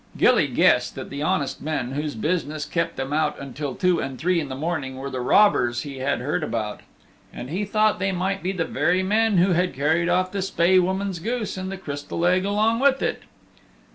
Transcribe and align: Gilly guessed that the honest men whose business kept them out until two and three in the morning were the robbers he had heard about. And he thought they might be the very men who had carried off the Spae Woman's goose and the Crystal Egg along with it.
Gilly 0.17 0.47
guessed 0.47 0.95
that 0.95 1.11
the 1.11 1.21
honest 1.21 1.61
men 1.61 1.91
whose 1.91 2.15
business 2.15 2.65
kept 2.65 2.95
them 2.95 3.13
out 3.13 3.39
until 3.39 3.75
two 3.75 3.99
and 4.01 4.17
three 4.17 4.39
in 4.39 4.49
the 4.49 4.55
morning 4.55 4.95
were 4.97 5.11
the 5.11 5.21
robbers 5.21 5.83
he 5.83 5.99
had 5.99 6.19
heard 6.21 6.43
about. 6.43 6.79
And 7.31 7.51
he 7.51 7.65
thought 7.65 7.99
they 7.99 8.11
might 8.11 8.41
be 8.41 8.51
the 8.51 8.65
very 8.65 9.03
men 9.03 9.37
who 9.37 9.51
had 9.51 9.75
carried 9.75 10.09
off 10.09 10.31
the 10.31 10.41
Spae 10.41 10.79
Woman's 10.79 11.19
goose 11.19 11.55
and 11.55 11.71
the 11.71 11.77
Crystal 11.77 12.25
Egg 12.25 12.45
along 12.45 12.79
with 12.79 13.03
it. 13.03 13.21